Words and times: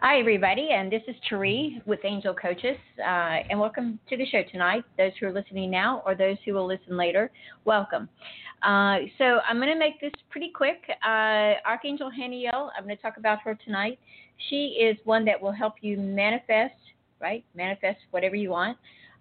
Hi, 0.00 0.20
everybody, 0.20 0.68
and 0.70 0.92
this 0.92 1.02
is 1.08 1.16
Cherie 1.28 1.82
with 1.84 1.98
Angel 2.04 2.32
Coaches, 2.32 2.76
uh, 3.00 3.42
and 3.50 3.58
welcome 3.58 3.98
to 4.08 4.16
the 4.16 4.24
show 4.26 4.44
tonight. 4.52 4.84
Those 4.96 5.10
who 5.18 5.26
are 5.26 5.32
listening 5.32 5.72
now 5.72 6.04
or 6.06 6.14
those 6.14 6.36
who 6.44 6.54
will 6.54 6.68
listen 6.68 6.96
later, 6.96 7.32
welcome. 7.64 8.08
Uh, 8.62 8.98
so 9.18 9.40
I'm 9.48 9.56
going 9.56 9.72
to 9.72 9.78
make 9.78 10.00
this 10.00 10.12
pretty 10.30 10.50
quick. 10.54 10.84
Uh, 11.04 11.54
Archangel 11.66 12.12
Haniel, 12.16 12.70
I'm 12.78 12.84
going 12.84 12.96
to 12.96 13.02
talk 13.02 13.16
about 13.16 13.40
her 13.40 13.58
tonight. 13.64 13.98
She 14.48 14.78
is 14.80 14.96
one 15.02 15.24
that 15.24 15.42
will 15.42 15.50
help 15.50 15.74
you 15.80 15.96
manifest, 15.98 16.78
right? 17.20 17.44
Manifest 17.56 17.98
whatever 18.12 18.36
you 18.36 18.50
want, 18.50 18.78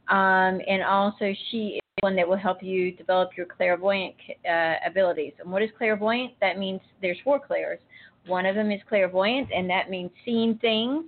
um, 0.09 0.61
and 0.67 0.83
also 0.83 1.33
she 1.49 1.77
is 1.77 1.81
one 2.01 2.15
that 2.15 2.27
will 2.27 2.37
help 2.37 2.61
you 2.61 2.91
develop 2.91 3.31
your 3.35 3.47
clairvoyant 3.47 4.13
uh, 4.47 4.75
abilities. 4.85 5.33
And 5.39 5.51
what 5.51 5.63
is 5.63 5.71
clairvoyant? 5.75 6.33
That 6.39 6.59
means 6.59 6.81
there's 7.01 7.17
four 7.23 7.39
clairs. 7.39 7.79
One 8.27 8.45
of 8.45 8.55
them 8.55 8.71
is 8.71 8.81
clairvoyant, 8.87 9.49
and 9.55 9.69
that 9.69 9.89
means 9.89 10.11
seeing 10.25 10.57
things, 10.57 11.05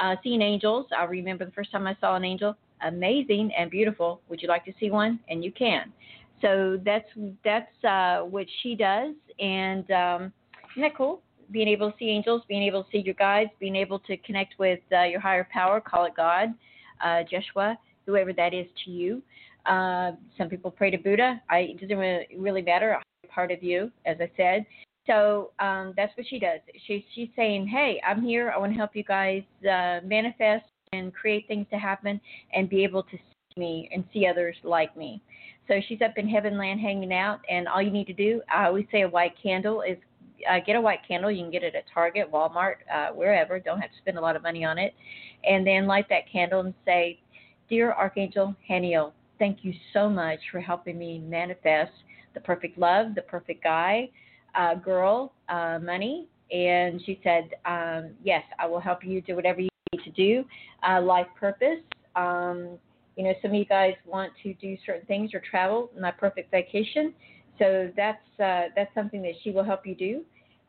uh, 0.00 0.16
seeing 0.22 0.42
angels. 0.42 0.86
I 0.96 1.04
remember 1.04 1.44
the 1.44 1.52
first 1.52 1.72
time 1.72 1.86
I 1.86 1.96
saw 2.00 2.16
an 2.16 2.24
angel, 2.24 2.56
amazing 2.82 3.50
and 3.58 3.70
beautiful. 3.70 4.20
Would 4.28 4.42
you 4.42 4.48
like 4.48 4.64
to 4.66 4.72
see 4.78 4.90
one? 4.90 5.20
And 5.28 5.44
you 5.44 5.52
can. 5.52 5.92
So 6.40 6.80
that's 6.84 7.08
that's 7.44 7.84
uh, 7.84 8.20
what 8.24 8.46
she 8.62 8.74
does, 8.74 9.14
and 9.38 9.88
um, 9.92 10.32
isn't 10.72 10.82
that 10.82 10.96
cool? 10.96 11.22
Being 11.52 11.68
able 11.68 11.92
to 11.92 11.98
see 11.98 12.08
angels, 12.08 12.42
being 12.48 12.62
able 12.62 12.82
to 12.84 12.90
see 12.90 12.98
your 12.98 13.14
guides, 13.14 13.50
being 13.60 13.76
able 13.76 13.98
to 14.00 14.16
connect 14.18 14.58
with 14.58 14.80
uh, 14.92 15.04
your 15.04 15.20
higher 15.20 15.46
power, 15.52 15.80
call 15.80 16.06
it 16.06 16.14
God, 16.16 16.48
uh, 17.04 17.22
Jeshua, 17.30 17.78
whoever 18.06 18.32
that 18.32 18.54
is 18.54 18.66
to 18.84 18.90
you. 18.90 19.22
Uh, 19.66 20.12
some 20.36 20.48
people 20.48 20.70
pray 20.70 20.90
to 20.90 20.98
Buddha. 20.98 21.40
I, 21.48 21.58
it 21.58 21.80
doesn't 21.80 21.96
really, 21.96 22.26
really 22.36 22.62
matter. 22.62 23.00
Part 23.28 23.52
of 23.52 23.62
you, 23.62 23.92
as 24.04 24.16
I 24.20 24.30
said. 24.36 24.66
So 25.06 25.50
um, 25.58 25.94
that's 25.96 26.16
what 26.16 26.26
she 26.28 26.38
does. 26.38 26.60
She, 26.86 27.04
she's 27.14 27.28
saying, 27.34 27.66
hey, 27.66 28.00
I'm 28.06 28.22
here. 28.22 28.52
I 28.54 28.58
want 28.58 28.72
to 28.72 28.78
help 28.78 28.94
you 28.94 29.04
guys 29.04 29.42
uh, 29.62 30.00
manifest 30.04 30.66
and 30.92 31.12
create 31.12 31.48
things 31.48 31.66
to 31.70 31.78
happen 31.78 32.20
and 32.52 32.68
be 32.68 32.84
able 32.84 33.02
to 33.02 33.16
see 33.16 33.60
me 33.60 33.88
and 33.92 34.04
see 34.12 34.26
others 34.26 34.56
like 34.62 34.96
me. 34.96 35.20
So 35.68 35.80
she's 35.88 36.00
up 36.02 36.18
in 36.18 36.28
heaven 36.28 36.58
land 36.58 36.80
hanging 36.80 37.12
out, 37.12 37.40
and 37.48 37.68
all 37.68 37.80
you 37.80 37.90
need 37.90 38.06
to 38.08 38.12
do, 38.12 38.42
I 38.52 38.66
always 38.66 38.86
say 38.90 39.02
a 39.02 39.08
white 39.08 39.34
candle 39.42 39.82
is 39.82 39.96
uh, 40.50 40.58
get 40.66 40.74
a 40.76 40.80
white 40.80 41.00
candle. 41.06 41.30
You 41.30 41.44
can 41.44 41.52
get 41.52 41.62
it 41.62 41.74
at 41.74 41.84
Target, 41.92 42.30
Walmart, 42.32 42.76
uh, 42.92 43.08
wherever. 43.10 43.60
Don't 43.60 43.80
have 43.80 43.90
to 43.90 43.96
spend 43.98 44.18
a 44.18 44.20
lot 44.20 44.34
of 44.34 44.42
money 44.42 44.64
on 44.64 44.76
it. 44.76 44.92
And 45.44 45.66
then 45.66 45.86
light 45.86 46.08
that 46.10 46.30
candle 46.30 46.60
and 46.60 46.74
say, 46.84 47.20
Dear 47.68 47.92
Archangel 47.92 48.54
Haniel, 48.68 49.12
thank 49.38 49.58
you 49.62 49.72
so 49.92 50.08
much 50.08 50.40
for 50.50 50.60
helping 50.60 50.98
me 50.98 51.20
manifest 51.20 51.92
the 52.34 52.40
perfect 52.40 52.76
love, 52.76 53.14
the 53.14 53.22
perfect 53.22 53.62
guy, 53.62 54.10
uh, 54.54 54.74
girl, 54.74 55.32
uh, 55.48 55.78
money, 55.82 56.28
and 56.50 57.00
she 57.04 57.20
said, 57.22 57.50
um, 57.64 58.10
"Yes, 58.22 58.44
I 58.58 58.66
will 58.66 58.80
help 58.80 59.04
you 59.04 59.20
do 59.22 59.34
whatever 59.36 59.60
you 59.60 59.68
need 59.92 60.04
to 60.04 60.10
do. 60.10 60.44
Uh, 60.86 61.00
life 61.00 61.26
purpose. 61.38 61.80
Um, 62.16 62.78
you 63.16 63.24
know, 63.24 63.34
some 63.42 63.52
of 63.52 63.56
you 63.56 63.64
guys 63.64 63.94
want 64.06 64.32
to 64.42 64.54
do 64.54 64.76
certain 64.86 65.06
things 65.06 65.34
or 65.34 65.40
travel. 65.40 65.90
My 65.98 66.10
perfect 66.10 66.50
vacation. 66.50 67.14
So 67.58 67.90
that's 67.96 68.40
uh, 68.40 68.68
that's 68.74 68.94
something 68.94 69.22
that 69.22 69.34
she 69.42 69.50
will 69.50 69.64
help 69.64 69.86
you 69.86 69.94
do, 69.94 70.24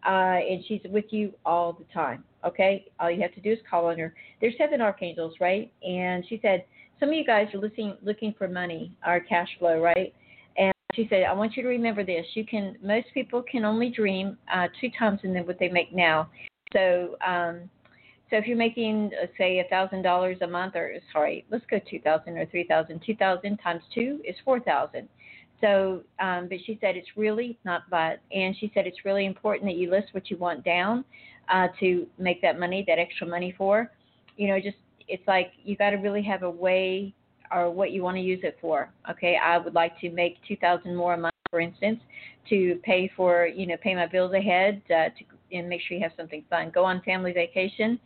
uh, 0.06 0.40
and 0.50 0.64
she's 0.68 0.82
with 0.90 1.06
you 1.12 1.34
all 1.46 1.74
the 1.74 1.86
time. 1.94 2.24
Okay, 2.46 2.86
all 3.00 3.10
you 3.10 3.22
have 3.22 3.34
to 3.36 3.42
do 3.42 3.52
is 3.52 3.60
call 3.70 3.86
on 3.86 3.98
her. 3.98 4.14
There's 4.42 4.54
seven 4.58 4.82
archangels, 4.82 5.36
right? 5.40 5.72
And 5.82 6.26
she 6.28 6.40
said 6.42 6.66
some 7.00 7.10
of 7.10 7.16
you 7.16 7.26
guys 7.26 7.48
are 7.54 7.60
looking 7.60 7.96
looking 8.04 8.34
for 8.38 8.48
money 8.48 8.92
or 9.06 9.20
cash 9.22 9.50
flow, 9.60 9.82
right? 9.82 10.14
She 10.96 11.08
said, 11.10 11.24
I 11.24 11.34
want 11.34 11.56
you 11.56 11.64
to 11.64 11.70
remember 11.70 12.04
this. 12.04 12.26
You 12.34 12.46
can 12.46 12.78
most 12.84 13.08
people 13.14 13.44
can 13.44 13.66
only 13.66 13.90
dream 13.90 14.38
uh, 14.54 14.68
two 14.80 14.90
times 14.98 15.20
in 15.24 15.36
what 15.46 15.60
they 15.60 15.70
make 15.70 15.94
now. 15.94 16.30
So 16.74 17.16
um, 17.26 17.70
so 18.30 18.38
if 18.38 18.48
you're 18.48 18.58
making 18.58 19.12
uh, 19.22 19.28
say 19.38 19.60
a 19.60 19.66
thousand 19.66 20.02
dollars 20.02 20.38
a 20.42 20.48
month, 20.48 20.76
or 20.76 20.94
sorry, 21.12 21.46
let's 21.52 21.66
go 21.70 21.80
two 21.90 22.00
thousand 22.00 22.38
or 22.38 22.46
three 22.48 22.66
thousand. 22.66 23.02
Two 23.06 23.16
thousand 23.16 23.58
times 23.58 23.84
two 23.94 24.22
is 24.26 24.36
four 24.44 24.60
thousand. 24.60 25.08
So, 25.62 26.02
um, 26.20 26.48
but 26.50 26.58
she 26.66 26.78
said 26.82 26.98
it's 26.98 27.08
really 27.16 27.58
not 27.64 27.84
but, 27.90 28.20
and 28.34 28.54
she 28.60 28.70
said 28.74 28.86
it's 28.86 29.06
really 29.06 29.26
important 29.26 29.66
that 29.70 29.78
you 29.78 29.90
list 29.90 30.08
what 30.12 30.30
you 30.30 30.36
want 30.36 30.66
down 30.66 31.06
uh, 31.48 31.68
to 31.80 32.06
make 32.18 32.42
that 32.42 32.60
money, 32.60 32.84
that 32.88 33.00
extra 33.00 33.26
money 33.26 33.54
for. 33.58 33.90
You 34.36 34.50
know, 34.50 34.60
just 34.60 34.76
it's 35.08 35.26
like 35.28 35.52
you 35.64 35.78
got 35.78 35.92
to 35.92 35.98
really 35.98 36.24
have 36.24 36.44
a 36.44 36.50
way 36.50 37.14
or 37.54 37.70
what 37.70 37.92
you 37.92 38.04
want 38.04 38.18
to 38.18 38.22
use 38.22 38.40
it 38.44 38.58
for. 38.60 38.90
Okay, 39.10 39.38
I 39.42 39.58
would 39.58 39.74
like 39.74 40.00
to 40.00 40.10
make 40.10 40.38
two 40.48 40.58
thousand 40.58 40.96
more 40.96 41.14
a 41.14 41.18
month, 41.18 41.36
for 41.50 41.60
instance, 41.60 42.00
to 42.50 42.80
pay 42.84 43.12
for 43.16 43.48
you 43.48 43.66
know 43.66 43.76
pay 43.82 43.96
my 43.96 44.08
bills 44.08 44.34
ahead, 44.34 44.82
uh, 44.90 45.10
to 45.10 45.58
and 45.58 45.70
make 45.70 45.82
sure 45.82 45.96
you 45.96 46.04
have 46.04 46.14
something 46.18 46.44
fun. 46.50 46.72
Go 46.74 46.84
on 46.84 47.02
family 47.02 47.32
vacation, 47.32 48.00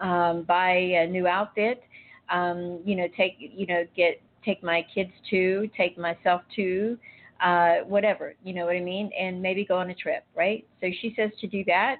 um, 0.00 0.42
buy 0.42 0.72
a 0.72 1.06
new 1.06 1.26
outfit, 1.26 1.82
um, 2.30 2.80
you 2.84 2.96
know 2.96 3.06
take 3.16 3.36
you 3.38 3.66
know 3.66 3.84
get 3.96 4.20
take 4.44 4.62
my 4.62 4.84
kids 4.94 5.10
to, 5.30 5.68
take 5.76 5.98
myself 5.98 6.42
to, 6.56 6.96
uh, 7.44 7.78
whatever 7.86 8.34
you 8.44 8.54
know 8.54 8.64
what 8.64 8.76
I 8.76 8.80
mean, 8.80 9.10
and 9.18 9.40
maybe 9.40 9.64
go 9.64 9.76
on 9.76 9.90
a 9.90 9.94
trip, 9.94 10.24
right? 10.36 10.66
So 10.80 10.88
she 11.00 11.12
says 11.16 11.30
to 11.40 11.46
do 11.46 11.64
that, 11.66 11.96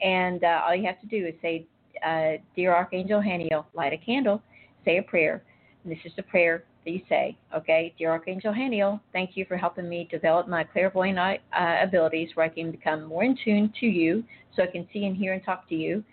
and 0.00 0.42
uh, 0.44 0.62
all 0.66 0.74
you 0.74 0.86
have 0.86 1.00
to 1.00 1.06
do 1.06 1.26
is 1.26 1.34
say, 1.40 1.66
uh, 2.04 2.42
"Dear 2.56 2.74
Archangel 2.74 3.20
Haniel, 3.20 3.64
light 3.74 3.92
a 3.92 3.98
candle, 3.98 4.42
say 4.84 4.98
a 4.98 5.02
prayer." 5.02 5.42
This 5.84 5.98
is 6.04 6.12
the 6.16 6.22
prayer 6.22 6.64
that 6.84 6.90
you 6.92 7.00
say, 7.08 7.36
okay? 7.54 7.92
Dear 7.98 8.12
Archangel 8.12 8.52
Haniel, 8.52 9.00
thank 9.12 9.36
you 9.36 9.44
for 9.46 9.56
helping 9.56 9.88
me 9.88 10.06
develop 10.10 10.46
my 10.46 10.62
clairvoyant 10.62 11.18
uh, 11.18 11.76
abilities 11.82 12.30
where 12.34 12.46
I 12.46 12.48
can 12.48 12.70
become 12.70 13.04
more 13.04 13.24
in 13.24 13.36
tune 13.44 13.72
to 13.80 13.86
you 13.86 14.22
so 14.54 14.62
I 14.62 14.68
can 14.68 14.86
see 14.92 15.06
and 15.06 15.16
hear 15.16 15.32
and 15.32 15.44
talk 15.44 15.68
to 15.70 15.74
you. 15.74 16.04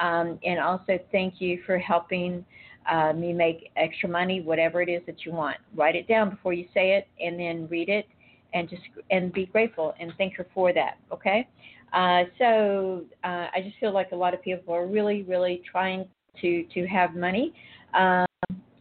Um, 0.00 0.38
and 0.44 0.60
also 0.60 0.98
thank 1.10 1.40
you 1.40 1.60
for 1.66 1.76
helping 1.78 2.44
uh, 2.88 3.12
me 3.14 3.32
make 3.32 3.70
extra 3.76 4.08
money, 4.08 4.42
whatever 4.42 4.80
it 4.80 4.88
is 4.88 5.02
that 5.06 5.24
you 5.24 5.32
want. 5.32 5.56
Write 5.74 5.96
it 5.96 6.06
down 6.06 6.30
before 6.30 6.52
you 6.52 6.66
say 6.72 6.92
it 6.92 7.08
and 7.20 7.38
then 7.38 7.66
read 7.68 7.88
it 7.88 8.06
and 8.54 8.68
just 8.68 8.82
and 9.10 9.32
be 9.32 9.46
grateful 9.46 9.92
and 9.98 10.12
thank 10.18 10.36
her 10.36 10.46
for 10.54 10.72
that, 10.72 10.98
okay? 11.12 11.48
Uh, 11.92 12.24
so 12.38 13.04
uh, 13.24 13.48
I 13.52 13.60
just 13.64 13.76
feel 13.78 13.92
like 13.92 14.12
a 14.12 14.16
lot 14.16 14.34
of 14.34 14.42
people 14.42 14.72
are 14.72 14.86
really, 14.86 15.22
really 15.22 15.62
trying 15.68 16.06
to 16.42 16.64
to 16.74 16.86
have 16.86 17.16
money. 17.16 17.52
Um, 17.94 18.25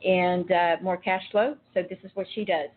and 0.05 0.51
uh, 0.51 0.75
more 0.81 0.97
cash 0.97 1.23
flow. 1.31 1.55
So 1.73 1.81
this 1.89 1.99
is 2.03 2.11
what 2.13 2.27
she 2.33 2.45
does. 2.45 2.69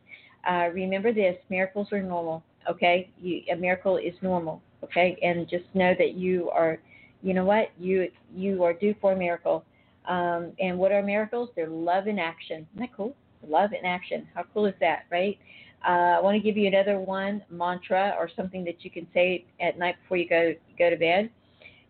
Uh, 0.49 0.69
remember 0.73 1.13
this: 1.13 1.37
miracles 1.51 1.89
are 1.93 2.03
normal. 2.03 2.43
Okay, 2.69 3.11
you, 3.21 3.43
a 3.53 3.57
miracle 3.57 3.97
is 3.97 4.15
normal. 4.23 4.63
Okay, 4.85 5.19
and 5.23 5.49
just 5.49 5.65
know 5.75 5.95
that 5.99 6.15
you 6.15 6.51
are, 6.51 6.79
you 7.23 7.35
know 7.35 7.45
what, 7.45 7.71
you 7.79 8.09
you 8.35 8.63
are 8.65 8.73
due 8.73 8.95
for 9.01 9.13
a 9.13 9.17
miracle. 9.17 9.65
Um, 10.07 10.53
and 10.59 10.79
what 10.79 10.93
are 10.93 11.03
miracles? 11.03 11.51
They're 11.55 11.69
love 11.69 12.07
in 12.07 12.19
action. 12.19 12.67
Isn't 12.75 12.81
that 12.89 12.97
cool? 12.97 13.15
Love 13.47 13.73
in 13.73 13.85
action. 13.85 14.27
How 14.35 14.45
cool 14.55 14.67
is 14.67 14.75
that, 14.81 15.05
right? 15.11 15.39
Uh, 15.87 16.17
I 16.17 16.21
want 16.21 16.35
to 16.37 16.41
give 16.41 16.57
you 16.57 16.67
another 16.67 16.99
one 16.99 17.43
mantra 17.51 18.15
or 18.19 18.29
something 18.35 18.65
that 18.65 18.85
you 18.85 18.91
can 18.91 19.07
say 19.15 19.45
at 19.61 19.79
night 19.79 19.97
before 20.03 20.17
you 20.17 20.29
go 20.29 20.55
go 20.79 20.91
to 20.91 20.97
bed, 20.97 21.31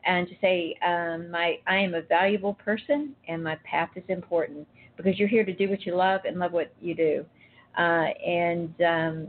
and 0.05 0.27
to 0.29 0.35
say, 0.41 0.75
um, 0.85 1.31
"My 1.31 1.59
I 1.67 1.77
am 1.77 1.95
a 1.95 2.03
valuable 2.03 2.55
person, 2.55 3.15
and 3.29 3.43
my 3.43 3.57
path 3.65 3.91
is 3.97 4.05
important." 4.09 4.67
Because 4.99 5.19
you're 5.19 5.29
here 5.29 5.45
to 5.45 5.55
do 5.55 5.71
what 5.71 5.87
you 5.87 5.95
love 5.95 6.21
and 6.27 6.39
love 6.39 6.53
what 6.53 6.73
you 6.81 6.95
do. 6.95 7.25
Uh, 7.79 8.09
and 8.27 8.75
um, 8.83 9.29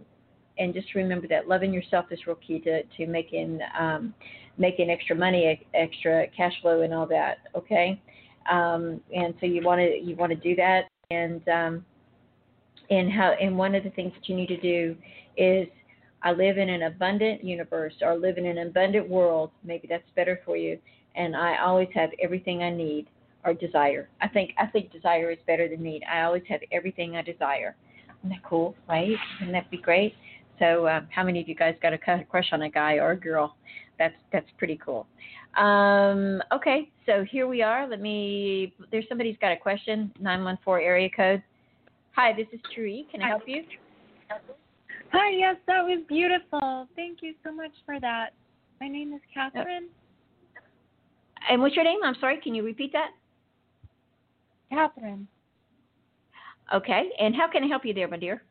and 0.58 0.74
just 0.74 0.94
remember 0.96 1.28
that 1.28 1.48
loving 1.48 1.72
yourself 1.72 2.06
is 2.12 2.20
real 2.28 2.36
key 2.36 2.60
to 2.60 2.84
to 2.84 3.08
making 3.08 3.60
um, 3.80 4.14
making 4.58 4.90
extra 4.90 5.16
money, 5.16 5.66
extra 5.74 6.28
cash 6.36 6.54
flow, 6.62 6.82
and 6.82 6.94
all 6.94 7.06
that. 7.08 7.38
Okay, 7.56 8.02
um, 8.52 9.00
and 9.16 9.34
so 9.40 9.46
you 9.46 9.62
want 9.64 9.80
to 9.80 10.00
you 10.04 10.16
want 10.16 10.32
to 10.32 10.36
do 10.36 10.56
that, 10.56 10.90
and 11.12 11.48
um, 11.48 11.86
and 12.90 13.12
how 13.12 13.34
and 13.40 13.58
one 13.58 13.76
of 13.76 13.84
the 13.84 13.92
things 13.92 14.12
that 14.16 14.28
you 14.28 14.36
need 14.36 14.48
to 14.48 14.60
do 14.60 14.96
is 15.38 15.68
I 16.22 16.32
live 16.32 16.58
in 16.58 16.70
an 16.70 16.84
abundant 16.84 17.44
universe 17.44 17.94
or 18.02 18.18
live 18.18 18.38
in 18.38 18.46
an 18.46 18.58
abundant 18.58 19.08
world. 19.08 19.52
Maybe 19.64 19.88
that's 19.88 20.10
better 20.16 20.42
for 20.46 20.58
you. 20.58 20.78
And 21.16 21.36
I 21.36 21.58
always 21.64 21.88
have 21.94 22.10
everything 22.22 22.62
I 22.62 22.70
need 22.70 23.08
or 23.46 23.54
desire. 23.54 24.10
I 24.22 24.28
think 24.28 24.52
I 24.58 24.68
think 24.68 24.92
desire 24.92 25.32
is 25.32 25.38
better 25.48 25.68
than 25.68 25.82
need. 25.82 26.04
I 26.12 26.22
always 26.22 26.44
have 26.50 26.62
everything 26.72 27.16
I 27.16 27.22
desire. 27.22 27.76
Isn't 28.20 28.30
that 28.30 28.44
cool, 28.44 28.76
right? 28.88 29.16
Wouldn't 29.40 29.54
that 29.54 29.72
be 29.72 29.78
great? 29.78 30.14
So, 30.60 30.88
um, 30.90 31.08
how 31.10 31.24
many 31.24 31.40
of 31.40 31.48
you 31.48 31.56
guys 31.56 31.76
got 31.82 31.94
a 31.94 31.98
crush 31.98 32.50
on 32.52 32.64
a 32.64 32.70
guy 32.70 32.96
or 32.96 33.12
a 33.12 33.18
girl? 33.18 33.56
That's 33.98 34.16
that's 34.32 34.48
pretty 34.58 34.80
cool. 34.84 35.08
Um, 35.58 36.42
okay, 36.54 36.90
so 37.06 37.26
here 37.30 37.48
we 37.48 37.62
are. 37.62 37.88
Let 37.88 38.02
me. 38.02 38.74
There's 38.92 39.06
somebody's 39.08 39.38
got 39.42 39.52
a 39.52 39.58
question. 39.58 40.12
Nine 40.20 40.44
one 40.44 40.60
four 40.64 40.80
area 40.80 41.10
code. 41.10 41.42
Hi, 42.16 42.34
this 42.34 42.48
is 42.52 42.60
Cherie. 42.76 43.08
Can 43.12 43.22
I 43.22 43.28
help 43.30 43.44
you? 43.46 43.64
Hi. 45.12 45.32
Yes, 45.32 45.56
that 45.68 45.82
was 45.82 46.02
beautiful. 46.08 46.88
Thank 46.96 47.20
you 47.22 47.34
so 47.44 47.54
much 47.54 47.72
for 47.86 48.00
that. 48.00 48.32
My 48.82 48.88
name 48.88 49.14
is 49.14 49.22
Catherine. 49.34 49.88
And 51.50 51.62
what's 51.62 51.76
your 51.76 51.86
name? 51.86 52.00
I'm 52.04 52.16
sorry. 52.20 52.40
Can 52.42 52.54
you 52.54 52.64
repeat 52.64 52.92
that? 52.94 53.12
Catherine. 54.70 55.28
Okay, 56.74 57.10
and 57.20 57.36
how 57.36 57.50
can 57.52 57.64
I 57.64 57.68
help 57.68 57.86
you 57.86 57.94
there, 57.94 58.08
my 58.08 58.18
dear? 58.18 58.44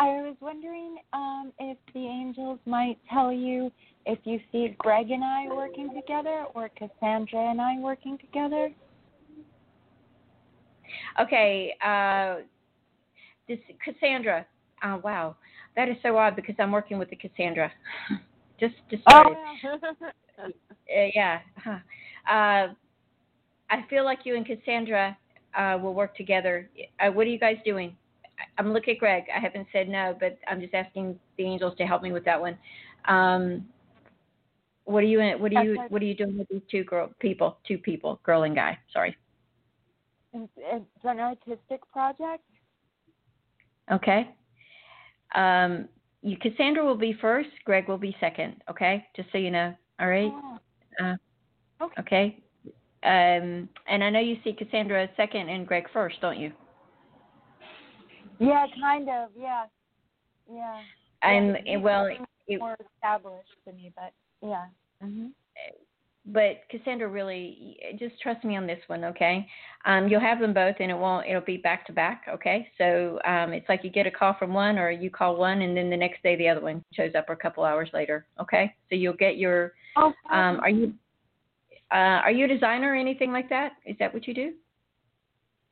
I 0.00 0.22
was 0.22 0.36
wondering 0.40 0.98
um, 1.12 1.52
if 1.58 1.76
the 1.92 2.06
angels 2.06 2.60
might 2.66 2.98
tell 3.12 3.32
you 3.32 3.70
if 4.06 4.18
you 4.24 4.38
see 4.52 4.74
Greg 4.78 5.10
and 5.10 5.24
I 5.24 5.54
working 5.54 5.90
together 5.94 6.46
or 6.54 6.70
Cassandra 6.70 7.50
and 7.50 7.60
I 7.60 7.78
working 7.78 8.16
together. 8.18 8.70
Okay, 11.20 11.74
uh, 11.84 12.36
this 13.48 13.58
Cassandra. 13.84 14.46
Oh 14.84 15.00
wow, 15.02 15.36
that 15.74 15.88
is 15.88 15.96
so 16.02 16.16
odd 16.16 16.36
because 16.36 16.54
I'm 16.58 16.70
working 16.70 16.98
with 16.98 17.10
the 17.10 17.16
Cassandra. 17.16 17.70
just 18.60 18.74
just 18.90 19.02
started. 19.02 19.36
Oh, 19.64 20.44
uh, 20.44 20.48
yeah. 21.14 21.40
Huh. 21.56 21.78
Uh, 22.32 22.74
I 23.70 23.84
feel 23.88 24.04
like 24.04 24.20
you 24.24 24.36
and 24.36 24.46
Cassandra 24.46 25.16
uh, 25.56 25.78
will 25.80 25.94
work 25.94 26.16
together. 26.16 26.70
Uh, 27.00 27.10
what 27.10 27.26
are 27.26 27.30
you 27.30 27.38
guys 27.38 27.56
doing? 27.64 27.96
I'm 28.56 28.72
looking 28.72 28.94
at 28.94 29.00
Greg. 29.00 29.24
I 29.34 29.40
haven't 29.40 29.66
said 29.72 29.88
no, 29.88 30.16
but 30.18 30.38
I'm 30.46 30.60
just 30.60 30.74
asking 30.74 31.18
the 31.36 31.44
angels 31.44 31.74
to 31.78 31.84
help 31.84 32.02
me 32.02 32.12
with 32.12 32.24
that 32.24 32.40
one. 32.40 32.56
Um, 33.06 33.66
what 34.84 35.02
are 35.02 35.06
you? 35.06 35.20
What 35.38 35.52
are 35.52 35.64
you? 35.64 35.78
What 35.88 36.00
are 36.00 36.04
you 36.04 36.14
doing 36.14 36.38
with 36.38 36.48
these 36.48 36.62
two 36.70 36.84
girl 36.84 37.10
people? 37.18 37.58
Two 37.66 37.78
people, 37.78 38.20
girl 38.22 38.44
and 38.44 38.54
guy. 38.54 38.78
Sorry. 38.92 39.16
It's 40.32 40.82
an 41.04 41.20
artistic 41.20 41.80
project. 41.92 42.42
Okay. 43.90 44.30
Um, 45.34 45.88
you 46.22 46.36
Cassandra 46.36 46.84
will 46.84 46.96
be 46.96 47.12
first. 47.20 47.50
Greg 47.64 47.88
will 47.88 47.98
be 47.98 48.16
second. 48.20 48.62
Okay, 48.70 49.04
just 49.14 49.30
so 49.32 49.38
you 49.38 49.50
know. 49.50 49.74
All 50.00 50.08
right. 50.08 50.32
Oh, 50.32 50.58
Uh, 51.02 51.16
okay. 51.82 52.00
okay. 52.00 52.42
Um, 53.04 53.68
and 53.86 54.02
I 54.02 54.10
know 54.10 54.20
you 54.20 54.36
see 54.42 54.52
Cassandra 54.52 55.08
second 55.16 55.48
and 55.48 55.66
Greg 55.66 55.84
first, 55.92 56.20
don't 56.20 56.38
you? 56.38 56.52
Yeah, 58.38 58.66
kind 58.80 59.08
of. 59.08 59.30
Yeah. 59.38 59.64
Yeah. 60.52 60.80
And 61.22 61.58
Yeah, 61.64 61.76
well, 61.78 62.08
it, 62.48 62.58
more 62.58 62.76
established 62.96 63.50
to 63.66 63.72
me, 63.72 63.92
but 63.94 64.12
yeah. 64.46 64.66
Mm-hmm. 65.02 65.26
but 66.26 66.62
Cassandra, 66.70 67.08
really, 67.08 67.78
just 67.98 68.20
trust 68.20 68.44
me 68.44 68.56
on 68.56 68.66
this 68.66 68.80
one, 68.88 69.04
okay? 69.04 69.46
Um, 69.84 70.08
you'll 70.08 70.20
have 70.20 70.40
them 70.40 70.52
both, 70.52 70.76
and 70.80 70.90
it 70.90 70.96
won't. 70.96 71.26
It'll 71.28 71.40
be 71.40 71.56
back 71.56 71.86
to 71.86 71.92
back, 71.92 72.24
okay? 72.28 72.68
So 72.78 73.20
um, 73.24 73.52
it's 73.52 73.68
like 73.68 73.84
you 73.84 73.90
get 73.90 74.06
a 74.06 74.10
call 74.10 74.34
from 74.38 74.52
one, 74.52 74.78
or 74.78 74.90
you 74.90 75.10
call 75.10 75.36
one, 75.36 75.62
and 75.62 75.76
then 75.76 75.88
the 75.88 75.96
next 75.96 76.22
day 76.22 76.36
the 76.36 76.48
other 76.48 76.60
one 76.60 76.84
shows 76.94 77.12
up, 77.16 77.28
or 77.28 77.34
a 77.34 77.36
couple 77.36 77.64
hours 77.64 77.90
later, 77.92 78.26
okay? 78.40 78.74
So 78.88 78.96
you'll 78.96 79.14
get 79.14 79.36
your. 79.36 79.72
Oh. 79.96 80.12
Um, 80.30 80.60
are 80.60 80.70
you? 80.70 80.94
Uh, 81.90 82.20
are 82.24 82.30
you 82.30 82.44
a 82.44 82.48
designer 82.48 82.92
or 82.92 82.96
anything 82.96 83.32
like 83.32 83.48
that? 83.48 83.72
Is 83.86 83.96
that 83.98 84.12
what 84.12 84.26
you 84.26 84.34
do? 84.34 84.52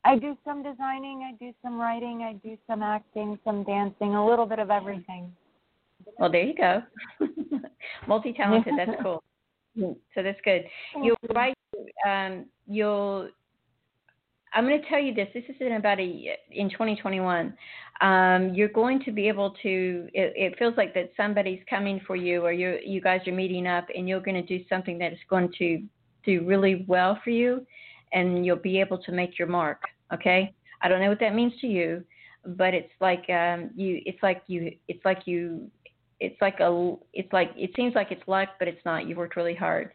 I 0.05 0.17
do 0.17 0.37
some 0.45 0.63
designing, 0.63 1.29
I 1.29 1.37
do 1.37 1.53
some 1.63 1.79
writing, 1.79 2.23
I 2.23 2.35
do 2.47 2.57
some 2.69 2.83
acting, 2.83 3.39
some 3.45 3.65
dancing, 3.65 4.15
a 4.15 4.25
little 4.25 4.47
bit 4.47 4.61
of 4.61 4.71
everything. 4.71 5.33
Well, 6.19 6.31
there 6.31 6.45
you 6.45 6.55
go. 6.55 6.83
Multi-talented. 8.07 8.75
That's 8.77 9.03
cool. 9.03 9.23
So 10.15 10.23
that's 10.23 10.41
good. 10.43 10.65
You'll 11.03 11.19
write. 11.35 11.55
Um, 12.09 12.47
you'll. 12.67 13.29
I'm 14.55 14.65
going 14.67 14.81
to 14.81 14.89
tell 14.89 14.99
you 14.99 15.13
this. 15.13 15.29
This 15.35 15.45
is 15.51 15.57
in 15.61 15.73
about 15.73 16.01
a 16.01 16.35
in 16.51 16.71
2021. 16.71 17.53
Um, 18.01 18.55
you're 18.55 18.69
going 18.69 19.03
to 19.05 19.13
be 19.13 19.29
able 19.29 19.51
to. 19.63 20.09
It, 20.15 20.33
it 20.35 20.59
feels 20.59 20.73
like 20.79 20.95
that 20.95 21.11
somebody's 21.15 21.61
coming 21.69 22.01
for 22.07 22.17
you, 22.17 22.43
or 22.43 22.53
you 22.55 22.79
you 22.87 23.03
guys 23.03 23.21
are 23.27 23.33
meeting 23.33 23.67
up, 23.67 23.87
and 23.95 24.09
you're 24.09 24.21
going 24.23 24.43
to 24.43 24.59
do 24.59 24.65
something 24.67 24.97
that 24.97 25.13
is 25.13 25.19
going 25.29 25.53
to 25.59 25.83
do 26.27 26.45
really 26.45 26.85
well 26.87 27.19
for 27.25 27.31
you, 27.31 27.67
and 28.13 28.45
you'll 28.45 28.57
be 28.57 28.81
able 28.81 28.99
to 28.99 29.13
make 29.13 29.39
your 29.39 29.49
mark. 29.49 29.83
Okay. 30.13 30.55
I 30.83 30.89
don't 30.89 31.01
know 31.01 31.09
what 31.09 31.21
that 31.21 31.35
means 31.35 31.55
to 31.63 31.67
you, 31.67 32.05
but 32.45 32.75
it's 32.75 32.93
like 33.01 33.25
um, 33.31 33.71
you. 33.75 34.03
It's 34.05 34.23
like 34.23 34.43
you. 34.47 34.73
It's 34.89 35.05
like 35.05 35.23
you 35.27 35.71
it's 36.19 36.41
like 36.41 36.61
a 36.61 36.95
it's 37.13 37.31
like 37.31 37.51
it 37.57 37.71
seems 37.77 37.95
like 37.95 38.11
it's 38.11 38.27
luck 38.27 38.49
but 38.59 38.67
it's 38.67 38.83
not 38.87 39.07
you 39.07 39.15
worked 39.15 39.37
really 39.37 39.55
hard 39.55 39.91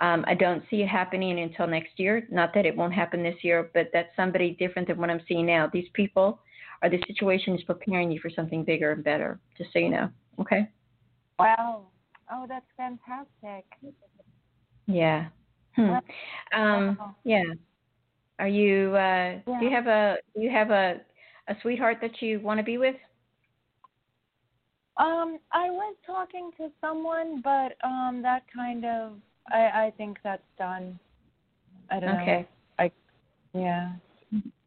um, 0.00 0.22
i 0.28 0.34
don't 0.34 0.62
see 0.68 0.82
it 0.82 0.86
happening 0.86 1.40
until 1.40 1.66
next 1.66 1.92
year 1.96 2.28
not 2.30 2.52
that 2.52 2.66
it 2.66 2.76
won't 2.76 2.92
happen 2.92 3.22
this 3.22 3.36
year 3.40 3.70
but 3.72 3.88
that's 3.90 4.14
somebody 4.14 4.50
different 4.58 4.86
than 4.86 4.98
what 4.98 5.08
i'm 5.08 5.22
seeing 5.26 5.46
now 5.46 5.66
these 5.72 5.88
people 5.94 6.40
or 6.82 6.90
the 6.90 7.02
situation 7.06 7.54
is 7.54 7.62
preparing 7.64 8.10
you 8.12 8.20
for 8.20 8.28
something 8.28 8.62
bigger 8.64 8.92
and 8.92 9.02
better 9.02 9.40
just 9.56 9.72
so 9.72 9.78
you 9.78 9.88
know 9.88 10.10
okay 10.38 10.68
Wow. 11.38 11.86
Oh, 12.30 12.46
that's 12.48 12.66
fantastic. 12.76 13.64
yeah 14.86 15.26
hmm. 15.76 16.60
um 16.60 17.14
yeah 17.24 17.42
are 18.38 18.48
you 18.48 18.94
uh 18.96 19.38
do 19.46 19.64
you 19.64 19.70
have 19.70 19.86
a 19.86 20.16
do 20.34 20.42
you 20.42 20.50
have 20.50 20.70
a 20.70 21.00
a 21.48 21.54
sweetheart 21.62 21.98
that 22.00 22.22
you 22.22 22.40
want 22.40 22.58
to 22.58 22.64
be 22.64 22.78
with 22.78 22.96
Um, 24.98 25.38
I 25.50 25.70
was 25.70 25.96
talking 26.04 26.50
to 26.58 26.70
someone, 26.78 27.40
but 27.42 27.72
um, 27.82 28.20
that 28.22 28.42
kind 28.54 28.84
of 28.84 29.14
I 29.50 29.86
I 29.86 29.92
think 29.96 30.18
that's 30.22 30.42
done. 30.58 30.98
I 31.90 31.98
don't 31.98 32.14
know. 32.14 32.22
okay 32.22 32.48
I 32.78 32.90
Yeah. 33.54 33.92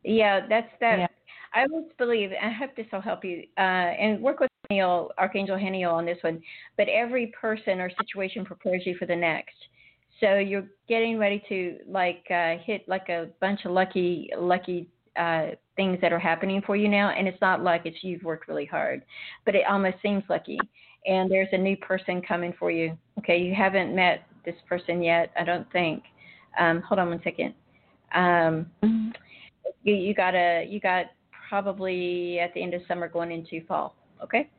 Yeah, 0.03 0.45
that's 0.47 0.71
that. 0.79 0.99
Yeah. 0.99 1.07
I 1.53 1.65
always 1.71 1.91
believe, 1.97 2.31
I 2.31 2.51
hope 2.51 2.75
this 2.75 2.85
will 2.91 3.01
help 3.01 3.23
you, 3.23 3.43
uh, 3.57 3.61
and 3.61 4.21
work 4.21 4.39
with 4.39 4.51
Haniel, 4.69 5.09
Archangel 5.17 5.57
Haniel 5.57 5.93
on 5.93 6.05
this 6.05 6.17
one. 6.21 6.41
But 6.77 6.87
every 6.89 7.33
person 7.39 7.79
or 7.79 7.89
situation 7.89 8.45
prepares 8.45 8.83
you 8.85 8.95
for 8.97 9.05
the 9.05 9.15
next. 9.15 9.55
So 10.21 10.37
you're 10.37 10.67
getting 10.87 11.17
ready 11.17 11.43
to 11.49 11.77
like 11.87 12.25
uh, 12.31 12.55
hit 12.63 12.87
like 12.87 13.09
a 13.09 13.27
bunch 13.41 13.65
of 13.65 13.71
lucky, 13.71 14.29
lucky 14.37 14.87
uh, 15.17 15.47
things 15.75 15.97
that 16.01 16.13
are 16.13 16.19
happening 16.19 16.61
for 16.65 16.75
you 16.75 16.87
now, 16.87 17.09
and 17.09 17.27
it's 17.27 17.39
not 17.41 17.61
like 17.61 17.81
it's 17.85 17.97
you've 18.01 18.23
worked 18.23 18.47
really 18.47 18.65
hard, 18.65 19.03
but 19.45 19.55
it 19.55 19.63
almost 19.69 19.97
seems 20.01 20.23
lucky. 20.29 20.59
And 21.05 21.29
there's 21.29 21.49
a 21.51 21.57
new 21.57 21.77
person 21.77 22.21
coming 22.21 22.53
for 22.57 22.71
you. 22.71 22.97
Okay, 23.19 23.37
you 23.37 23.53
haven't 23.53 23.93
met 23.95 24.25
this 24.45 24.55
person 24.67 25.01
yet, 25.03 25.31
I 25.39 25.43
don't 25.43 25.69
think. 25.71 26.03
Um, 26.57 26.81
hold 26.81 26.99
on 26.99 27.09
one 27.09 27.21
second. 27.23 27.53
Um, 28.13 28.71
Mhm. 28.81 29.13
you 29.83 29.95
you 29.95 30.13
got 30.13 30.33
a 30.33 30.65
you 30.65 30.79
got 30.79 31.07
probably 31.49 32.39
at 32.39 32.53
the 32.53 32.63
end 32.63 32.73
of 32.73 32.81
summer 32.87 33.07
going 33.09 33.31
into 33.31 33.61
fall. 33.65 33.95
Okay, 34.23 34.49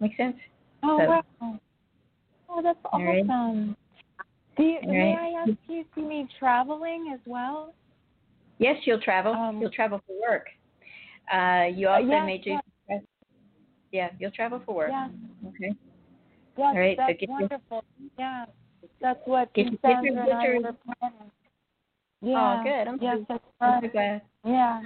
make 0.00 0.14
sense? 0.16 0.36
Oh 0.82 0.98
So- 0.98 1.08
wow. 1.08 1.58
Oh, 2.48 2.62
that's 2.62 2.78
All 2.92 3.02
right. 3.02 3.24
Do 4.56 4.62
you, 4.62 4.78
All 4.82 4.92
may. 4.92 5.14
I 5.14 5.42
ask 5.42 5.50
you 5.68 5.84
to 5.94 6.00
me 6.02 6.26
traveling 6.38 7.10
as 7.12 7.20
well? 7.26 7.74
Yes, 8.58 8.76
you'll 8.84 9.00
travel. 9.00 9.34
Um, 9.34 9.60
you'll 9.60 9.70
travel 9.70 10.00
for 10.06 10.18
work. 10.20 10.46
Uh, 11.32 11.66
you 11.74 11.88
also 11.88 12.06
yes, 12.08 12.24
may 12.26 12.38
do. 12.38 12.56
yes. 12.88 13.02
Yeah, 13.92 14.10
you'll 14.18 14.30
travel 14.30 14.62
for 14.64 14.74
work. 14.74 14.90
Yeah. 14.90 15.08
Okay. 15.48 15.68
Yes, 15.68 15.76
All 16.58 16.74
right, 16.78 16.96
so 16.96 17.04
that's 17.08 17.20
your- 17.22 17.30
wonderful. 17.30 17.84
Yeah. 18.18 18.44
That's 19.00 19.20
what 19.26 19.52
Get- 19.52 19.80
get 19.82 20.02
your- 20.04 20.18
and 20.22 20.32
I 20.32 20.48
were 20.58 20.72
planning. 21.00 21.30
Yeah. 22.22 22.60
Oh, 22.60 22.64
good. 22.64 22.88
I'm 22.88 22.98
yes, 23.02 23.18
so, 23.28 23.40
that's 23.60 23.84
I'm 23.84 23.90
glad. 23.90 24.22
Yeah. 24.44 24.82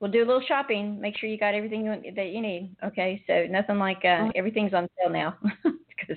We'll 0.00 0.10
do 0.10 0.24
a 0.24 0.26
little 0.26 0.40
shopping. 0.48 1.00
Make 1.00 1.16
sure 1.18 1.28
you 1.28 1.38
got 1.38 1.54
everything 1.54 1.84
you, 1.84 2.12
that 2.16 2.28
you 2.30 2.40
need. 2.40 2.74
Okay, 2.82 3.22
so 3.26 3.46
nothing 3.50 3.78
like 3.78 4.04
uh, 4.04 4.30
everything's 4.34 4.72
on 4.74 4.88
sale 4.98 5.10
now 5.12 5.36
because 5.62 6.16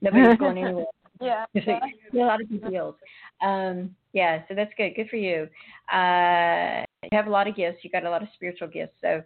nobody's 0.00 0.38
going 0.38 0.56
anywhere. 0.64 0.84
Yeah. 1.20 1.46
A 1.54 2.16
lot 2.16 2.40
of 2.40 2.48
good 2.48 2.68
deals. 2.70 2.94
Um, 3.42 3.94
yeah, 4.12 4.42
so 4.48 4.54
that's 4.54 4.72
good. 4.76 4.94
Good 4.96 5.08
for 5.08 5.16
you. 5.16 5.48
Uh, 5.92 6.84
you 7.02 7.16
have 7.16 7.26
a 7.26 7.30
lot 7.30 7.46
of 7.46 7.54
gifts. 7.54 7.78
You 7.82 7.90
got 7.90 8.04
a 8.04 8.10
lot 8.10 8.22
of 8.22 8.28
spiritual 8.34 8.68
gifts. 8.68 8.94
So, 9.00 9.22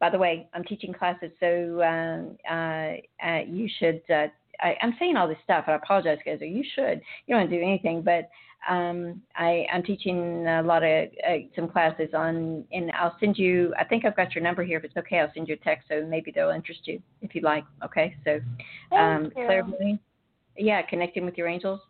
by 0.00 0.10
the 0.10 0.18
way, 0.18 0.48
I'm 0.52 0.64
teaching 0.64 0.92
classes, 0.92 1.30
so 1.40 1.82
um, 1.82 2.36
uh, 2.48 3.26
uh, 3.26 3.40
you 3.48 3.68
should. 3.78 4.02
Uh, 4.10 4.26
I, 4.60 4.76
I'm 4.82 4.94
saying 4.98 5.16
all 5.16 5.26
this 5.26 5.38
stuff, 5.42 5.64
and 5.66 5.74
I 5.74 5.76
apologize, 5.76 6.18
guys. 6.24 6.38
You 6.40 6.62
should. 6.74 7.00
You 7.26 7.34
don't 7.34 7.40
want 7.40 7.50
to 7.50 7.56
do 7.56 7.62
anything, 7.62 8.02
but 8.02 8.28
um, 8.68 9.22
I, 9.36 9.66
I'm 9.72 9.82
teaching 9.82 10.46
a 10.46 10.62
lot 10.62 10.82
of 10.82 11.08
uh, 11.28 11.36
some 11.56 11.68
classes 11.68 12.10
on, 12.14 12.64
and 12.72 12.92
I'll 12.92 13.16
send 13.20 13.36
you. 13.38 13.74
I 13.78 13.84
think 13.84 14.04
I've 14.04 14.16
got 14.16 14.34
your 14.34 14.44
number 14.44 14.62
here. 14.62 14.78
If 14.78 14.84
it's 14.84 14.96
okay, 14.96 15.20
I'll 15.20 15.32
send 15.34 15.48
you 15.48 15.54
a 15.54 15.64
text, 15.64 15.88
so 15.88 16.04
maybe 16.06 16.30
they'll 16.34 16.50
interest 16.50 16.80
you 16.84 17.02
if 17.22 17.34
you 17.34 17.40
like. 17.40 17.64
Okay, 17.84 18.14
so 18.24 18.40
um, 18.96 19.22
Thank 19.22 19.36
you. 19.36 19.44
clairvoying. 19.46 19.98
Yeah, 20.56 20.82
connecting 20.82 21.24
with 21.24 21.36
your 21.36 21.48
angels, 21.48 21.80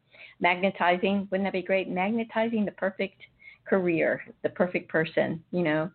magnetizing. 0.41 1.29
Wouldn't 1.31 1.47
that 1.47 1.53
be 1.53 1.63
great? 1.63 1.89
Magnetizing 1.89 2.65
the 2.65 2.73
perfect 2.73 3.21
career, 3.65 4.23
the 4.43 4.49
perfect 4.51 4.89
person. 4.89 5.43
You 5.51 5.63
know, 5.63 5.91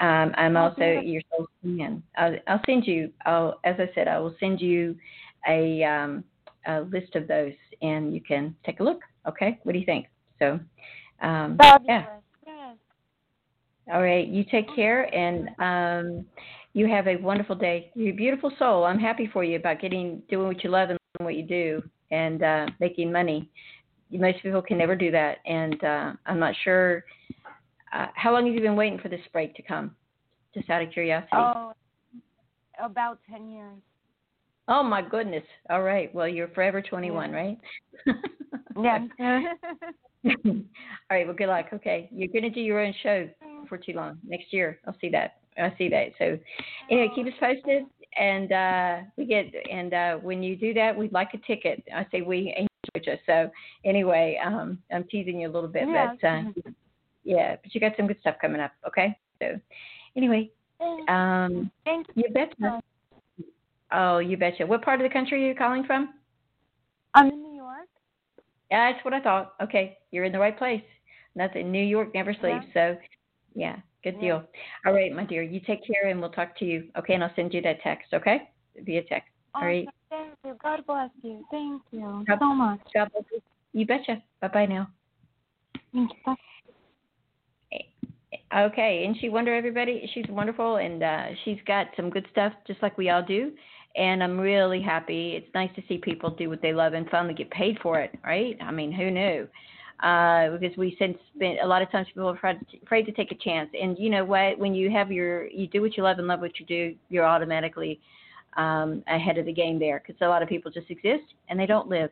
um, 0.00 0.32
I'm 0.36 0.56
Oh, 0.56 0.64
also 0.64 0.84
your 0.84 1.22
soul 1.30 1.46
man. 1.62 2.02
I'll, 2.16 2.36
I'll 2.46 2.62
send 2.66 2.86
you. 2.86 3.12
I'll, 3.26 3.60
as 3.64 3.76
I 3.78 3.90
said, 3.94 4.08
I 4.08 4.18
will 4.18 4.34
send 4.40 4.60
you 4.60 4.96
a, 5.48 5.82
um, 5.84 6.24
a 6.66 6.80
list 6.80 7.16
of 7.16 7.28
those, 7.28 7.54
and 7.80 8.14
you 8.14 8.20
can 8.20 8.54
take 8.64 8.80
a 8.80 8.84
look. 8.84 9.00
Okay, 9.26 9.58
what 9.62 9.72
do 9.72 9.78
you 9.78 9.86
think? 9.86 10.06
So, 10.38 10.58
um, 11.22 11.56
Fabulous. 11.60 11.88
yeah. 11.88 12.04
All 13.92 14.02
right. 14.02 14.26
You 14.26 14.44
take 14.44 14.72
care 14.74 15.12
and 15.14 15.48
um, 15.58 16.24
you 16.72 16.86
have 16.88 17.08
a 17.08 17.16
wonderful 17.16 17.56
day. 17.56 17.90
You're 17.94 18.12
a 18.12 18.16
beautiful 18.16 18.52
soul. 18.58 18.84
I'm 18.84 18.98
happy 18.98 19.28
for 19.32 19.42
you 19.42 19.56
about 19.56 19.80
getting 19.80 20.22
doing 20.30 20.46
what 20.46 20.62
you 20.62 20.70
love 20.70 20.90
and 20.90 20.98
what 21.18 21.34
you 21.34 21.42
do 21.42 21.82
and 22.12 22.42
uh, 22.42 22.66
making 22.78 23.10
money. 23.10 23.50
Most 24.12 24.42
people 24.42 24.62
can 24.62 24.78
never 24.78 24.94
do 24.94 25.10
that, 25.10 25.38
and 25.46 25.82
uh, 25.82 26.12
I'm 26.26 26.38
not 26.38 26.54
sure. 26.62 27.04
Uh, 27.92 28.06
how 28.14 28.32
long 28.32 28.46
have 28.46 28.54
you 28.54 28.60
been 28.60 28.76
waiting 28.76 28.98
for 28.98 29.08
this 29.08 29.20
break 29.32 29.54
to 29.56 29.62
come? 29.62 29.96
Just 30.54 30.70
out 30.70 30.82
of 30.82 30.90
curiosity. 30.92 31.30
Oh, 31.32 31.72
about 32.78 33.18
ten 33.28 33.50
years. 33.50 33.78
Oh 34.68 34.82
my 34.82 35.02
goodness. 35.02 35.42
All 35.70 35.82
right. 35.82 36.14
Well, 36.14 36.28
you're 36.28 36.48
forever 36.48 36.80
21, 36.80 37.30
Yeah. 37.30 37.36
right? 37.36 37.58
Yeah. 38.76 38.98
All 40.24 40.62
right. 41.10 41.26
Well, 41.26 41.34
good 41.36 41.48
luck. 41.48 41.66
Okay. 41.72 42.08
You're 42.12 42.28
going 42.28 42.44
to 42.44 42.50
do 42.50 42.60
your 42.60 42.80
own 42.80 42.94
show 43.02 43.28
for 43.68 43.76
too 43.76 43.92
long. 43.92 44.18
Next 44.24 44.52
year. 44.52 44.78
I'll 44.86 44.96
see 45.00 45.08
that. 45.10 45.38
I 45.58 45.74
see 45.76 45.88
that. 45.88 46.08
So, 46.18 46.38
anyway, 46.90 47.10
keep 47.14 47.26
us 47.26 47.32
posted. 47.40 47.84
And 48.18 48.52
uh, 48.52 48.96
we 49.16 49.24
get, 49.24 49.46
and 49.70 49.94
uh, 49.94 50.16
when 50.16 50.42
you 50.42 50.54
do 50.56 50.74
that, 50.74 50.96
we'd 50.96 51.12
like 51.12 51.30
a 51.34 51.38
ticket. 51.46 51.82
I 51.94 52.06
say 52.12 52.20
we, 52.20 52.54
and 52.56 52.68
Georgia. 52.94 53.18
So, 53.26 53.50
anyway, 53.84 54.38
um, 54.44 54.78
I'm 54.92 55.04
teasing 55.04 55.40
you 55.40 55.48
a 55.48 55.52
little 55.52 55.68
bit, 55.68 55.88
Yeah. 55.88 56.14
but 56.20 56.28
uh, 56.28 56.42
yeah, 57.24 57.56
but 57.62 57.74
you 57.74 57.80
got 57.80 57.92
some 57.96 58.06
good 58.06 58.18
stuff 58.20 58.36
coming 58.40 58.60
up. 58.60 58.72
Okay. 58.86 59.16
So, 59.40 59.58
anyway, 60.16 60.50
um, 61.08 61.70
Thank 61.84 62.08
you. 62.14 62.24
you 62.26 62.34
betcha. 62.34 62.82
Oh, 63.92 64.18
you 64.18 64.36
betcha. 64.36 64.66
What 64.66 64.82
part 64.82 65.00
of 65.00 65.08
the 65.08 65.12
country 65.12 65.44
are 65.44 65.48
you 65.48 65.54
calling 65.54 65.84
from? 65.84 66.14
I'm 67.14 67.28
in 67.28 67.42
New 67.42 67.54
York. 67.54 67.88
Yeah, 68.70 68.92
that's 68.92 69.04
what 69.04 69.14
I 69.14 69.20
thought. 69.20 69.54
Okay, 69.62 69.98
you're 70.10 70.24
in 70.24 70.32
the 70.32 70.38
right 70.38 70.56
place. 70.56 70.82
Nothing. 71.34 71.70
New 71.70 71.84
York 71.84 72.12
never 72.14 72.34
sleeps. 72.34 72.66
So, 72.74 72.96
yeah, 73.54 73.76
good 74.02 74.14
Yeah. 74.14 74.20
deal. 74.20 74.48
All 74.86 74.92
right, 74.92 75.12
my 75.12 75.24
dear. 75.24 75.42
You 75.42 75.60
take 75.60 75.84
care, 75.86 76.08
and 76.08 76.20
we'll 76.20 76.30
talk 76.30 76.56
to 76.58 76.64
you. 76.64 76.88
Okay, 76.96 77.14
and 77.14 77.22
I'll 77.24 77.34
send 77.34 77.54
you 77.54 77.60
that 77.62 77.80
text. 77.82 78.12
Okay, 78.14 78.48
via 78.76 79.02
text. 79.02 79.30
All 79.54 79.62
right. 79.64 79.88
Thank 80.10 80.34
you. 80.44 80.56
God 80.62 80.84
bless 80.86 81.10
you. 81.22 81.44
Thank 81.50 81.82
you 81.90 82.24
God- 82.26 82.38
so 82.38 82.54
much. 82.54 82.80
God 82.94 83.10
bless 83.12 83.24
you. 83.32 83.42
You 83.72 83.86
betcha. 83.86 84.22
Bye 84.40 84.48
bye 84.48 84.66
now. 84.66 84.88
Thank 85.92 86.10
you. 86.10 86.16
Bye. 86.24 86.36
Okay, 88.54 89.04
and 89.06 89.16
she 89.18 89.30
wonder 89.30 89.54
everybody. 89.54 90.08
She's 90.12 90.26
wonderful, 90.28 90.76
and 90.76 91.02
uh, 91.02 91.26
she's 91.44 91.58
got 91.66 91.86
some 91.96 92.10
good 92.10 92.26
stuff, 92.32 92.52
just 92.66 92.82
like 92.82 92.98
we 92.98 93.08
all 93.08 93.22
do. 93.22 93.52
And 93.96 94.22
I'm 94.22 94.38
really 94.38 94.80
happy. 94.82 95.36
It's 95.36 95.52
nice 95.54 95.70
to 95.76 95.82
see 95.88 95.98
people 95.98 96.30
do 96.30 96.48
what 96.50 96.60
they 96.62 96.72
love 96.74 96.92
and 96.92 97.08
finally 97.10 97.34
get 97.34 97.50
paid 97.50 97.78
for 97.82 98.00
it, 98.00 98.10
right? 98.24 98.56
I 98.60 98.70
mean, 98.70 98.92
who 98.92 99.10
knew? 99.10 99.48
Uh, 100.02 100.50
because 100.56 100.76
we 100.76 100.96
since 100.98 101.16
spent 101.36 101.58
a 101.62 101.66
lot 101.66 101.80
of 101.80 101.88
times 101.92 102.08
people 102.08 102.28
are 102.28 102.56
afraid 102.82 103.06
to, 103.06 103.12
take 103.12 103.30
a 103.30 103.36
chance. 103.36 103.70
And 103.80 103.96
you 103.98 104.10
know 104.10 104.24
what? 104.24 104.58
When 104.58 104.74
you 104.74 104.90
have 104.90 105.12
your, 105.12 105.46
you 105.46 105.68
do 105.68 105.80
what 105.80 105.96
you 105.96 106.02
love 106.02 106.18
and 106.18 106.26
love 106.26 106.40
what 106.40 106.58
you 106.58 106.66
do, 106.66 106.96
you're 107.08 107.24
automatically 107.24 108.00
um, 108.56 109.04
ahead 109.06 109.38
of 109.38 109.46
the 109.46 109.52
game 109.52 109.78
there. 109.78 110.02
Because 110.04 110.20
a 110.20 110.28
lot 110.28 110.42
of 110.42 110.48
people 110.48 110.72
just 110.72 110.90
exist 110.90 111.34
and 111.48 111.58
they 111.58 111.66
don't 111.66 111.88
live. 111.88 112.10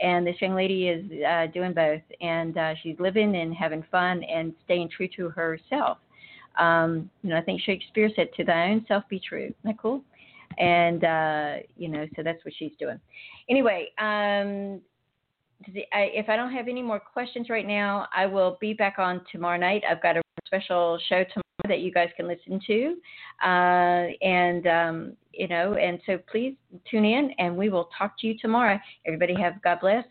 And 0.00 0.26
this 0.26 0.34
young 0.40 0.54
lady 0.54 0.88
is 0.88 1.04
uh, 1.24 1.46
doing 1.52 1.72
both, 1.72 2.02
and 2.20 2.56
uh, 2.56 2.74
she's 2.82 2.94
living 3.00 3.34
and 3.36 3.52
having 3.52 3.84
fun 3.90 4.22
and 4.22 4.52
staying 4.64 4.90
true 4.96 5.08
to 5.16 5.28
herself. 5.30 5.98
Um, 6.56 7.10
you 7.22 7.30
know, 7.30 7.36
I 7.36 7.40
think 7.40 7.60
Shakespeare 7.62 8.08
said, 8.14 8.28
"To 8.36 8.44
thy 8.44 8.70
own 8.70 8.84
self 8.86 9.04
be 9.08 9.20
true." 9.20 9.46
Isn't 9.46 9.56
that 9.64 9.78
cool? 9.78 10.02
And 10.58 11.02
uh, 11.02 11.56
you 11.76 11.88
know, 11.88 12.06
so 12.14 12.22
that's 12.22 12.44
what 12.44 12.54
she's 12.56 12.70
doing. 12.78 13.00
Anyway, 13.48 13.88
um, 13.98 14.80
if 15.66 16.28
I 16.28 16.36
don't 16.36 16.52
have 16.52 16.68
any 16.68 16.82
more 16.82 17.00
questions 17.00 17.48
right 17.50 17.66
now, 17.66 18.06
I 18.14 18.26
will 18.26 18.58
be 18.60 18.74
back 18.74 18.98
on 18.98 19.22
tomorrow 19.30 19.58
night. 19.58 19.82
I've 19.88 20.02
got 20.02 20.16
a 20.16 20.22
special 20.46 20.98
show 21.08 21.24
tomorrow 21.24 21.42
that 21.66 21.80
you 21.80 21.92
guys 21.92 22.08
can 22.16 22.28
listen 22.28 22.60
to, 22.66 22.96
uh, 23.44 24.06
and 24.22 24.66
um, 24.66 25.12
you 25.32 25.48
know, 25.48 25.74
and 25.74 26.00
so 26.06 26.18
please 26.30 26.54
tune 26.90 27.04
in, 27.04 27.32
and 27.38 27.54
we 27.56 27.68
will 27.68 27.88
talk 27.96 28.18
to 28.20 28.26
you 28.26 28.36
tomorrow. 28.38 28.78
Everybody 29.06 29.34
have 29.40 29.62
God 29.62 29.78
bless. 29.80 30.04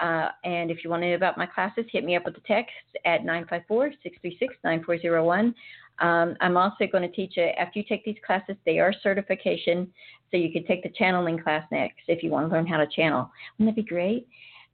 Uh, 0.00 0.28
and 0.44 0.70
if 0.70 0.82
you 0.82 0.88
want 0.90 1.02
to 1.02 1.10
know 1.10 1.14
about 1.14 1.38
my 1.38 1.46
classes, 1.46 1.84
hit 1.92 2.04
me 2.04 2.16
up 2.16 2.24
with 2.24 2.36
a 2.36 2.40
text 2.40 2.72
at 3.04 3.20
954-636-9401. 3.22 5.54
Um, 6.00 6.34
I'm 6.40 6.56
also 6.56 6.86
going 6.90 7.08
to 7.08 7.14
teach 7.14 7.36
you, 7.36 7.44
after 7.58 7.78
you 7.78 7.84
take 7.88 8.04
these 8.04 8.16
classes, 8.26 8.56
they 8.64 8.80
are 8.80 8.92
certification, 9.02 9.92
so 10.30 10.38
you 10.38 10.50
can 10.50 10.64
take 10.64 10.82
the 10.82 10.88
channeling 10.88 11.38
class 11.38 11.64
next 11.70 12.00
if 12.08 12.22
you 12.22 12.30
want 12.30 12.48
to 12.48 12.54
learn 12.54 12.66
how 12.66 12.78
to 12.78 12.86
channel. 12.86 13.30
Wouldn't 13.58 13.76
that 13.76 13.80
be 13.80 13.86
great? 13.88 14.26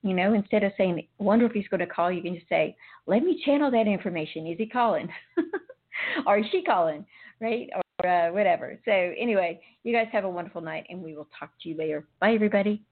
You 0.02 0.14
know, 0.14 0.32
instead 0.34 0.62
of 0.62 0.72
saying, 0.76 1.06
wonder 1.18 1.46
if 1.46 1.52
he's 1.52 1.68
going 1.68 1.80
to 1.80 1.86
call, 1.86 2.10
you 2.10 2.22
can 2.22 2.34
just 2.34 2.48
say, 2.48 2.76
let 3.06 3.22
me 3.22 3.42
channel 3.44 3.70
that 3.70 3.86
information. 3.86 4.46
Is 4.46 4.58
he 4.58 4.66
calling? 4.66 5.08
or 6.26 6.38
is 6.38 6.46
she 6.52 6.62
calling? 6.62 7.04
Right? 7.40 7.68
Or 7.74 8.08
uh, 8.08 8.32
whatever. 8.32 8.78
So, 8.84 8.92
anyway, 8.92 9.60
you 9.82 9.92
guys 9.92 10.06
have 10.12 10.24
a 10.24 10.30
wonderful 10.30 10.60
night, 10.60 10.86
and 10.88 11.02
we 11.02 11.16
will 11.16 11.28
talk 11.38 11.50
to 11.62 11.68
you 11.68 11.76
later. 11.76 12.06
Bye, 12.20 12.34
everybody. 12.34 12.82